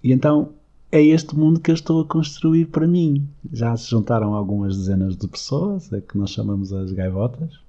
E 0.04 0.12
então 0.12 0.50
é 0.92 1.02
este 1.02 1.36
mundo 1.36 1.60
que 1.60 1.72
eu 1.72 1.76
estou 1.76 2.02
a 2.02 2.06
construir 2.06 2.66
para 2.66 2.86
mim. 2.86 3.28
Já 3.52 3.76
se 3.78 3.90
juntaram 3.90 4.34
algumas 4.34 4.78
dezenas 4.78 5.16
de 5.16 5.28
pessoas, 5.28 5.92
é 5.92 6.02
que 6.02 6.18
nós 6.18 6.32
chamamos 6.32 6.74
as 6.74 6.92
gaivotas, 6.92 7.60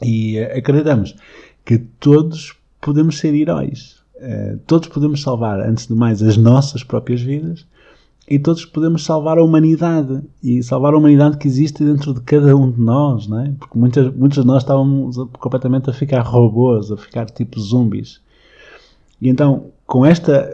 e 0.00 0.38
acreditamos 0.38 1.14
que 1.64 1.78
todos 1.78 2.56
podemos 2.82 3.18
ser 3.18 3.34
heróis. 3.34 4.02
Uh, 4.16 4.58
todos 4.66 4.88
podemos 4.88 5.22
salvar, 5.22 5.60
antes 5.60 5.86
de 5.86 5.94
mais, 5.94 6.22
as 6.22 6.36
nossas 6.36 6.84
próprias 6.84 7.22
vidas 7.22 7.66
e 8.28 8.38
todos 8.38 8.64
podemos 8.64 9.04
salvar 9.04 9.38
a 9.38 9.42
humanidade 9.42 10.22
e 10.42 10.62
salvar 10.62 10.94
a 10.94 10.98
humanidade 10.98 11.38
que 11.38 11.48
existe 11.48 11.84
dentro 11.84 12.14
de 12.14 12.20
cada 12.20 12.54
um 12.56 12.70
de 12.70 12.80
nós, 12.80 13.26
não 13.26 13.40
é? 13.40 13.52
Porque 13.58 13.78
muitas, 13.78 14.14
muitos 14.14 14.38
de 14.40 14.46
nós 14.46 14.62
estávamos 14.62 15.16
completamente 15.38 15.90
a 15.90 15.92
ficar 15.92 16.22
robôs, 16.22 16.92
a 16.92 16.96
ficar 16.96 17.26
tipo 17.26 17.58
zumbis. 17.58 18.20
E 19.20 19.28
então, 19.28 19.66
com 19.86 20.06
esta 20.06 20.50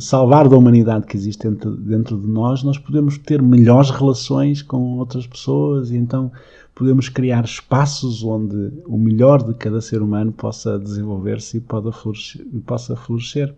salvar 0.00 0.48
da 0.48 0.56
humanidade 0.56 1.06
que 1.06 1.16
existe 1.16 1.48
dentro, 1.48 1.76
dentro 1.76 2.18
de 2.18 2.26
nós, 2.26 2.62
nós 2.62 2.78
podemos 2.78 3.18
ter 3.18 3.42
melhores 3.42 3.90
relações 3.90 4.62
com 4.62 4.98
outras 4.98 5.26
pessoas 5.26 5.90
e 5.90 5.96
então 5.96 6.32
podemos 6.74 7.08
criar 7.08 7.44
espaços 7.44 8.22
onde 8.22 8.72
o 8.86 8.96
melhor 8.96 9.42
de 9.42 9.52
cada 9.54 9.80
ser 9.80 10.00
humano 10.00 10.32
possa 10.32 10.78
desenvolver-se 10.78 11.58
e 11.58 11.92
florescer, 11.92 12.46
possa 12.64 12.96
florescer. 12.96 13.54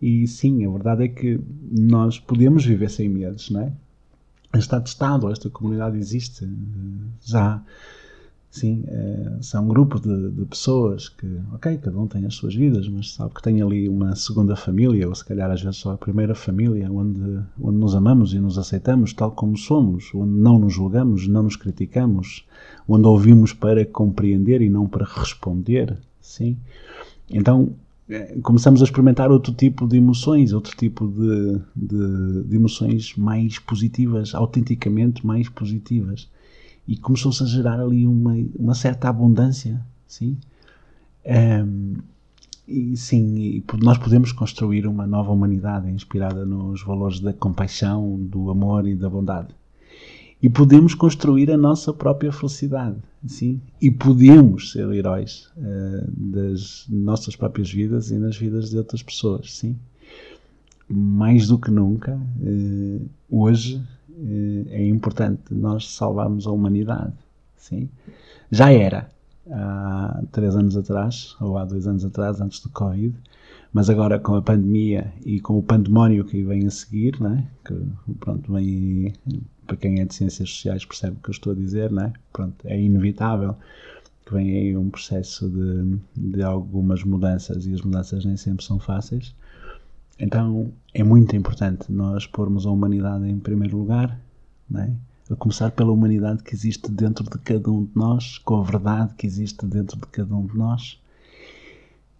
E 0.00 0.26
sim, 0.26 0.66
a 0.66 0.70
verdade 0.70 1.04
é 1.04 1.08
que 1.08 1.40
nós 1.70 2.18
podemos 2.18 2.64
viver 2.64 2.90
sem 2.90 3.08
medos, 3.08 3.50
não 3.50 3.60
é? 3.60 3.72
Está 4.58 4.80
testado, 4.80 5.30
esta 5.30 5.48
comunidade 5.48 5.96
existe 5.96 6.46
já 7.24 7.62
Sim, 8.52 8.84
é, 8.86 9.38
são 9.40 9.66
um 9.66 9.72
de, 9.72 10.30
de, 10.30 10.44
pessoas 10.44 11.08
que, 11.08 11.26
ok, 11.54 11.78
cada 11.78 11.98
um 11.98 12.06
tem 12.06 12.26
as 12.26 12.34
suas 12.34 12.54
vidas, 12.54 12.86
mas 12.86 13.14
sabe 13.14 13.32
que 13.32 13.40
tem 13.40 13.62
ali 13.62 13.88
uma 13.88 14.14
segunda 14.14 14.54
família, 14.54 15.08
ou 15.08 15.14
se 15.14 15.24
calhar 15.24 15.50
às 15.50 15.62
vezes 15.62 15.78
só 15.78 15.92
a 15.92 15.96
primeira 15.96 16.34
família, 16.34 16.92
onde, 16.92 17.40
onde 17.58 17.78
nos 17.78 17.94
amamos 17.94 18.34
e 18.34 18.38
nos 18.38 18.58
aceitamos 18.58 19.14
tal 19.14 19.30
como 19.30 19.56
somos, 19.56 20.10
onde 20.14 20.34
não 20.38 20.58
nos 20.58 20.74
julgamos, 20.74 21.26
não 21.26 21.44
nos 21.44 21.56
criticamos, 21.56 22.46
onde 22.86 23.06
ouvimos 23.06 23.54
para 23.54 23.86
compreender 23.86 24.60
e 24.60 24.68
não 24.68 24.86
para 24.86 25.06
responder, 25.06 25.96
sim. 26.20 26.58
Então, 27.30 27.72
é, 28.06 28.38
começamos 28.42 28.82
a 28.82 28.84
experimentar 28.84 29.30
outro 29.30 29.54
tipo 29.54 29.88
de 29.88 29.96
emoções, 29.96 30.52
outro 30.52 30.76
tipo 30.76 31.08
de, 31.08 31.58
de, 31.74 32.42
de 32.42 32.54
emoções 32.56 33.16
mais 33.16 33.58
positivas, 33.58 34.34
autenticamente 34.34 35.26
mais 35.26 35.48
positivas 35.48 36.28
e 36.86 36.96
começou-se 36.96 37.42
a 37.42 37.46
gerar 37.46 37.80
ali 37.80 38.06
uma, 38.06 38.34
uma 38.58 38.74
certa 38.74 39.08
abundância, 39.08 39.80
sim? 40.06 40.36
Um, 41.24 41.94
e 42.66 42.96
sim, 42.96 43.36
e 43.38 43.64
nós 43.82 43.98
podemos 43.98 44.32
construir 44.32 44.86
uma 44.86 45.06
nova 45.06 45.30
humanidade 45.30 45.90
inspirada 45.90 46.44
nos 46.44 46.82
valores 46.82 47.20
da 47.20 47.32
compaixão, 47.32 48.18
do 48.18 48.50
amor 48.50 48.86
e 48.86 48.94
da 48.94 49.10
bondade. 49.10 49.48
E 50.42 50.48
podemos 50.48 50.94
construir 50.94 51.50
a 51.50 51.56
nossa 51.56 51.92
própria 51.92 52.32
felicidade, 52.32 52.96
sim? 53.26 53.60
E 53.80 53.90
podemos 53.90 54.72
ser 54.72 54.90
heróis 54.90 55.48
uh, 55.56 56.10
das 56.10 56.84
nossas 56.88 57.36
próprias 57.36 57.70
vidas 57.70 58.10
e 58.10 58.18
nas 58.18 58.36
vidas 58.36 58.70
de 58.70 58.76
outras 58.76 59.02
pessoas, 59.02 59.52
sim? 59.52 59.76
Mais 60.88 61.46
do 61.46 61.58
que 61.58 61.70
nunca, 61.70 62.14
uh, 62.16 63.08
hoje 63.30 63.80
é 64.70 64.84
importante 64.86 65.42
nós 65.52 65.88
salvarmos 65.90 66.46
a 66.46 66.50
humanidade. 66.50 67.12
Sim? 67.56 67.88
Já 68.50 68.72
era. 68.72 69.10
há 69.50 70.22
três 70.30 70.54
anos 70.54 70.76
atrás, 70.76 71.36
ou 71.40 71.58
há 71.58 71.64
dois 71.64 71.86
anos 71.86 72.04
atrás, 72.04 72.40
antes 72.40 72.60
do 72.60 72.68
Covid, 72.68 73.14
mas 73.72 73.88
agora 73.88 74.18
com 74.18 74.34
a 74.34 74.42
pandemia 74.42 75.12
e 75.24 75.40
com 75.40 75.58
o 75.58 75.62
pandemónio 75.62 76.24
que 76.24 76.42
vem 76.42 76.66
a 76.66 76.70
seguir, 76.70 77.20
né? 77.20 77.46
que 77.64 77.74
pronto, 78.20 78.52
vem, 78.52 79.12
para 79.66 79.76
quem 79.76 80.00
é 80.00 80.04
de 80.04 80.14
ciências 80.14 80.50
sociais 80.50 80.84
percebe 80.84 81.16
o 81.16 81.22
que 81.22 81.30
eu 81.30 81.32
estou 81.32 81.52
a 81.52 81.56
dizer, 81.56 81.90
né? 81.90 82.12
pronto, 82.32 82.54
é 82.64 82.78
inevitável 82.78 83.56
que 84.26 84.34
vem 84.34 84.56
aí 84.56 84.76
um 84.76 84.90
processo 84.90 85.48
de, 85.48 85.98
de 86.16 86.42
algumas 86.42 87.02
mudanças 87.02 87.66
e 87.66 87.72
as 87.72 87.80
mudanças 87.80 88.24
nem 88.24 88.36
sempre 88.36 88.64
são 88.64 88.78
fáceis. 88.78 89.34
Então 90.22 90.72
é 90.94 91.02
muito 91.02 91.34
importante 91.34 91.90
nós 91.90 92.28
pormos 92.28 92.64
a 92.64 92.70
humanidade 92.70 93.28
em 93.28 93.40
primeiro 93.40 93.76
lugar, 93.76 94.20
né? 94.70 94.94
a 95.28 95.34
começar 95.34 95.72
pela 95.72 95.90
humanidade 95.90 96.44
que 96.44 96.54
existe 96.54 96.88
dentro 96.92 97.24
de 97.24 97.38
cada 97.38 97.68
um 97.68 97.86
de 97.86 97.90
nós, 97.96 98.38
com 98.38 98.60
a 98.60 98.62
verdade 98.62 99.14
que 99.14 99.26
existe 99.26 99.66
dentro 99.66 99.98
de 99.98 100.06
cada 100.06 100.32
um 100.36 100.46
de 100.46 100.56
nós. 100.56 101.00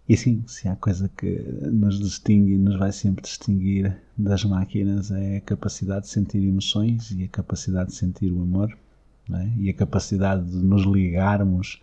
E 0.09 0.17
sim, 0.17 0.43
se 0.45 0.67
há 0.67 0.75
coisa 0.75 1.09
que 1.17 1.39
nos 1.71 1.97
distingue 1.97 2.55
e 2.55 2.57
nos 2.57 2.77
vai 2.77 2.91
sempre 2.91 3.23
distinguir 3.23 3.95
das 4.17 4.43
máquinas 4.43 5.09
é 5.09 5.37
a 5.37 5.41
capacidade 5.41 6.01
de 6.01 6.11
sentir 6.11 6.45
emoções 6.45 7.09
e 7.11 7.23
a 7.23 7.27
capacidade 7.29 7.91
de 7.91 7.95
sentir 7.95 8.29
o 8.33 8.41
amor 8.41 8.77
é? 9.31 9.49
e 9.57 9.69
a 9.69 9.73
capacidade 9.73 10.43
de 10.43 10.57
nos 10.57 10.83
ligarmos 10.83 11.81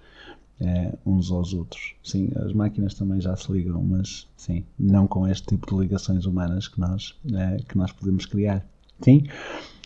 é, 0.60 0.92
uns 1.06 1.30
aos 1.30 1.54
outros. 1.54 1.94
Sim, 2.02 2.30
as 2.36 2.52
máquinas 2.52 2.94
também 2.94 3.20
já 3.20 3.34
se 3.36 3.50
ligam, 3.50 3.82
mas 3.82 4.28
sim, 4.36 4.64
não 4.78 5.06
com 5.06 5.26
este 5.26 5.48
tipo 5.48 5.74
de 5.74 5.80
ligações 5.82 6.26
humanas 6.26 6.68
que 6.68 6.78
nós, 6.78 7.14
é, 7.32 7.56
que 7.66 7.76
nós 7.78 7.92
podemos 7.92 8.26
criar. 8.26 8.64
Sim? 9.00 9.24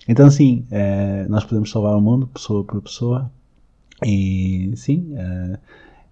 Então, 0.09 0.31
sim, 0.31 0.67
é, 0.71 1.27
nós 1.29 1.45
podemos 1.45 1.71
salvar 1.71 1.97
o 1.97 2.01
mundo 2.01 2.27
pessoa 2.27 2.65
por 2.65 2.83
pessoa 2.83 3.31
e, 4.05 4.73
sim, 4.77 5.15
é, 5.17 5.59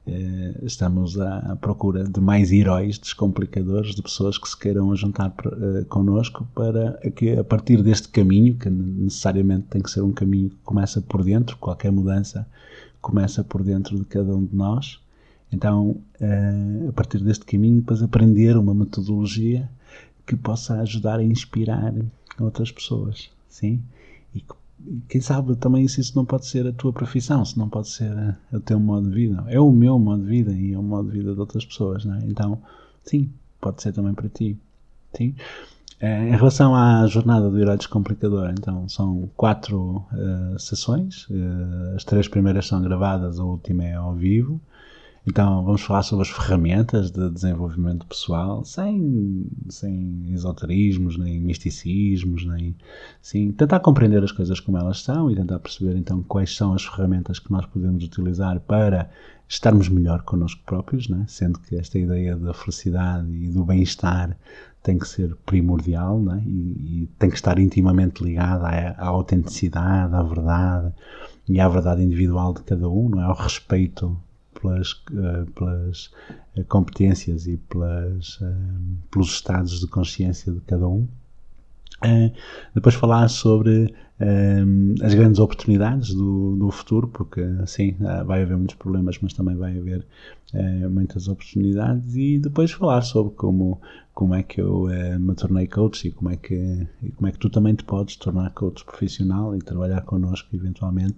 é, 0.07 0.55
estamos 0.63 1.21
à 1.21 1.57
procura 1.61 2.05
de 2.05 2.21
mais 2.21 2.51
heróis 2.51 2.99
descomplicadores, 2.99 3.95
de 3.95 4.03
pessoas 4.03 4.39
que 4.39 4.49
se 4.49 4.59
queiram 4.59 4.95
juntar 4.97 5.29
uh, 5.29 5.85
connosco 5.87 6.47
para 6.55 6.99
que 7.15 7.33
a 7.37 7.45
partir 7.45 7.83
deste 7.83 8.09
caminho, 8.09 8.57
que 8.57 8.71
necessariamente 8.71 9.67
tem 9.69 9.83
que 9.83 9.91
ser 9.91 10.03
um 10.03 10.13
caminho 10.13 10.51
que 10.51 10.57
começa 10.65 11.01
por 11.01 11.23
dentro, 11.23 11.57
qualquer 11.59 11.93
mudança 11.93 12.47
começa 13.03 13.45
por 13.45 13.63
dentro 13.63 13.99
de 13.99 14.05
cada 14.07 14.35
um 14.35 14.45
de 14.45 14.57
nós. 14.57 14.99
Então, 15.53 16.01
uh, 16.21 16.89
a 16.89 16.93
partir 16.93 17.23
deste 17.23 17.45
caminho, 17.45 17.81
depois 17.81 18.03
aprender 18.03 18.57
uma 18.57 18.73
metodologia 18.73 19.69
que 20.27 20.35
possa 20.35 20.81
ajudar 20.81 21.19
a 21.19 21.23
inspirar 21.23 21.93
outras 22.41 22.73
pessoas, 22.73 23.31
sim? 23.49 23.83
E 24.35 24.41
que 24.41 24.55
quem 25.09 25.21
sabe 25.21 25.55
também 25.57 25.87
se 25.87 26.01
isso 26.01 26.17
não 26.17 26.25
pode 26.25 26.47
ser 26.47 26.67
a 26.67 26.73
tua 26.73 26.93
profissão, 26.93 27.45
se 27.45 27.59
não 27.59 27.69
pode 27.69 27.89
ser 27.89 28.37
o 28.53 28.61
teu 28.61 28.81
modo 28.81 29.09
de 29.09 29.15
vida. 29.15 29.45
É 29.49 29.61
o 29.61 29.71
meu 29.71 29.99
modo 29.99 30.23
de 30.23 30.29
vida 30.29 30.53
e 30.53 30.73
é 30.73 30.79
o 30.79 30.83
modo 30.83 31.11
de 31.11 31.19
vida 31.19 31.35
de 31.35 31.41
outras 31.41 31.65
pessoas, 31.65 32.05
não 32.05 32.15
é? 32.17 32.21
Então, 32.25 32.61
sim, 33.05 33.31
pode 33.61 33.83
ser 33.83 33.93
também 33.93 34.15
para 34.15 34.29
ti. 34.29 34.59
Sim? 35.17 35.35
É, 36.03 36.29
em 36.29 36.33
relação 36.33 36.75
à 36.75 37.07
jornada 37.07 37.49
do 37.49 37.57
Herói 37.57 37.77
Descomplicador, 37.77 38.51
então 38.51 38.89
são 38.89 39.31
quatro 39.37 40.05
uh, 40.13 40.59
sessões. 40.59 41.29
Uh, 41.29 41.95
as 41.95 42.03
três 42.03 42.27
primeiras 42.27 42.67
são 42.67 42.83
gravadas, 42.83 43.39
a 43.39 43.45
última 43.45 43.85
é 43.85 43.95
ao 43.95 44.13
vivo. 44.13 44.61
Então 45.25 45.65
vamos 45.65 45.83
falar 45.83 46.03
sobre 46.03 46.29
as 46.29 46.31
ferramentas 46.31 47.13
de 47.13 47.31
desenvolvimento 47.31 48.05
pessoal, 48.07 48.65
sem, 48.65 49.47
sem 49.69 50.33
esoterismos, 50.33 51.17
nem 51.17 51.41
misticismos, 51.41 52.45
nem 52.45 52.75
sim, 53.21 53.53
tentar 53.53 53.79
compreender 53.79 54.25
as 54.25 54.33
coisas 54.33 54.59
como 54.59 54.79
elas 54.79 55.01
são 55.01 55.31
e 55.31 55.37
tentar 55.37 55.61
perceber 55.61 55.97
então 55.97 56.25
quais 56.25 56.57
são 56.57 56.75
as 56.75 56.85
ferramentas 56.85 57.39
que 57.39 57.53
nós 57.53 57.65
podemos 57.67 58.03
utilizar 58.03 58.59
para 58.61 59.09
estarmos 59.49 59.89
melhor 59.89 60.23
connosco 60.23 60.61
próprios, 60.67 61.09
né? 61.09 61.25
sendo 61.29 61.61
que 61.61 61.77
esta 61.77 62.01
ideia 62.01 62.35
da 62.37 62.53
felicidade 62.53 63.31
e 63.31 63.49
do 63.49 63.65
bem-estar 63.65 64.37
tem 64.83 64.99
que 64.99 65.07
ser 65.07 65.37
primordial 65.47 66.21
né? 66.21 66.43
e, 66.45 67.03
e, 67.05 67.09
tem 67.17 67.31
que 67.31 67.37
estar 67.37 67.61
intimamente 67.61 68.25
ligada 68.25 68.67
à, 68.67 68.91
à 68.99 69.07
autenticidade, 69.07 70.13
à 70.17 70.23
verdade 70.25 70.93
e 71.49 71.61
à 71.61 71.69
verdade 71.69 72.03
individual 72.03 72.53
de 72.55 72.63
cada 72.63 72.89
um, 72.89 73.09
não 73.09 73.21
é? 73.21 73.25
ao 73.25 73.37
respeito 73.37 74.19
pelas, 74.63 74.93
uh, 75.11 75.51
pelas 75.55 76.11
eh, 76.57 76.63
competências 76.63 77.47
e 77.47 77.57
pelas, 77.57 78.41
uh, 78.41 78.45
pelos 79.11 79.33
estados 79.33 79.81
de 79.81 79.87
consciência 79.89 80.53
de 80.53 80.61
cada 80.61 80.87
um. 80.87 81.07
Depois 82.75 82.97
falar 82.97 83.29
sobre 83.29 83.95
as 85.05 85.15
grandes 85.15 85.39
oportunidades 85.39 86.13
do, 86.13 86.57
do 86.57 86.69
futuro, 86.73 87.07
porque 87.07 87.41
sim, 87.65 87.95
vai 88.27 88.43
haver 88.43 88.57
muitos 88.57 88.75
problemas, 88.75 89.21
mas 89.23 89.33
também 89.33 89.55
vai 89.55 89.79
haver 89.79 90.05
muitas 90.91 91.29
oportunidades, 91.29 92.17
e 92.17 92.41
depois 92.41 92.73
falar 92.73 93.03
sobre 93.03 93.33
como, 93.35 93.81
como 94.15 94.35
é 94.35 94.43
que 94.43 94.61
eu 94.61 94.89
me 95.19 95.35
tornei 95.35 95.67
coach 95.67 96.09
e 96.09 96.11
como 96.11 96.31
é, 96.31 96.37
que, 96.37 96.87
e 97.03 97.11
como 97.13 97.29
é 97.29 97.33
que 97.33 97.39
tu 97.39 97.49
também 97.49 97.75
te 97.75 97.83
podes 97.85 98.17
tornar 98.17 98.51
coach 98.53 98.85
profissional 98.85 99.57
e 99.57 99.59
trabalhar 99.59 100.03
connosco 100.03 100.55
eventualmente 100.55 101.17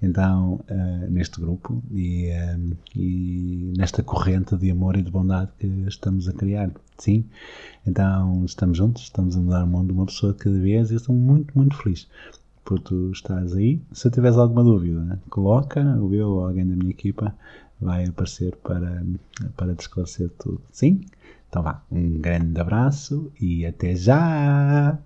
então 0.00 0.60
uh, 0.70 1.10
neste 1.10 1.40
grupo 1.40 1.82
e, 1.90 2.30
uh, 2.30 2.76
e, 2.94 3.72
nesta 3.76 4.02
corrente 4.02 4.56
de 4.56 4.70
amor 4.70 4.96
e 4.96 5.02
de 5.02 5.10
bondade 5.10 5.50
que 5.58 5.66
estamos 5.88 6.28
a 6.28 6.32
criar. 6.32 6.70
Sim, 6.96 7.24
então 7.86 8.44
estamos 8.44 8.76
juntos, 8.76 9.02
estamos 9.02 9.36
a 9.36 9.40
mudar 9.40 9.64
o 9.64 9.66
mundo 9.66 9.92
uma 9.92 10.06
pessoa 10.06 10.32
de 10.32 10.38
cada 10.38 10.58
vez 10.58 10.90
e 10.90 10.94
eu 10.94 10.98
estou 10.98 11.14
muito, 11.14 11.56
muito 11.56 11.76
feliz 11.76 12.08
por 12.64 12.80
tu 12.80 13.10
estás 13.12 13.54
aí. 13.54 13.80
Se 13.92 14.10
tiveres 14.10 14.36
alguma 14.36 14.62
dúvida, 14.62 15.20
coloca, 15.30 15.80
o 15.96 16.14
eu 16.14 16.28
ou 16.28 16.46
alguém 16.46 16.66
da 16.66 16.76
minha 16.76 16.90
equipa 16.90 17.34
vai 17.80 18.04
aparecer 18.04 18.56
para, 18.56 19.04
para 19.56 19.74
te 19.74 19.80
esclarecer 19.80 20.30
tudo. 20.38 20.60
Sim? 20.70 21.00
Então 21.48 21.62
vá, 21.62 21.82
um 21.90 22.18
grande 22.20 22.60
abraço 22.60 23.32
e 23.40 23.64
até 23.66 23.94
já! 23.94 24.98